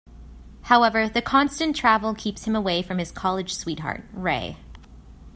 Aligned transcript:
However, 0.63 1.07
the 1.07 1.21
constant 1.21 1.75
travel 1.75 2.15
keeps 2.15 2.45
him 2.45 2.55
away 2.55 2.81
from 2.81 2.97
his 2.97 3.11
college 3.11 3.53
sweetheart, 3.53 4.03
Rae. 4.11 4.57